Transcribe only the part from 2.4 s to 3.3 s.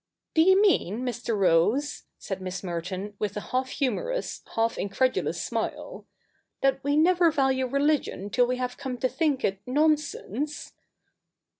Miss Merton,